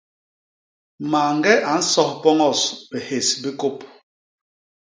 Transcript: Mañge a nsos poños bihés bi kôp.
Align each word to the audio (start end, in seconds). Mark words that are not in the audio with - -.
Mañge 1.11 1.53
a 1.71 1.73
nsos 1.79 2.11
poños 2.21 2.59
bihés 2.91 3.27
bi 3.41 3.49
kôp. 3.59 3.77